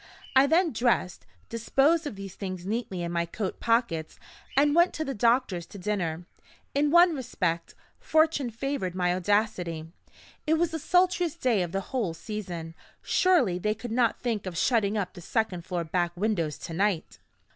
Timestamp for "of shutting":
14.47-14.97